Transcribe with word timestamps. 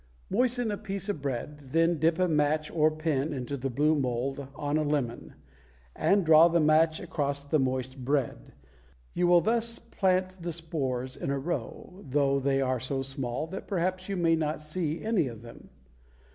Moisten 0.31 0.71
a 0.71 0.77
piece 0.79 1.09
of 1.09 1.21
bread, 1.21 1.59
then 1.59 1.99
dip 1.99 2.17
a 2.17 2.27
match 2.27 2.71
or 2.71 2.87
a 2.87 2.91
pin 2.91 3.31
into 3.31 3.55
the 3.55 3.69
blue 3.69 3.93
mold 3.93 4.47
on 4.55 4.75
a 4.77 4.81
lemon, 4.83 5.35
and 5.95 6.25
draw 6.25 6.47
the 6.47 6.59
match 6.59 6.99
across 6.99 7.43
the 7.45 7.59
moist 7.59 8.03
bread. 8.03 8.51
You 9.13 9.27
will 9.27 9.41
thus 9.41 9.77
plant 9.77 10.39
the 10.41 10.53
spores 10.53 11.15
in 11.17 11.29
a 11.29 11.37
row, 11.37 12.03
though 12.09 12.39
they 12.39 12.61
are 12.63 12.79
so 12.79 13.03
small 13.03 13.45
that 13.49 13.67
perhaps 13.67 14.09
you 14.09 14.17
may 14.17 14.35
not 14.35 14.59
see 14.59 15.03
any 15.03 15.27
of 15.27 15.43
them. 15.43 15.69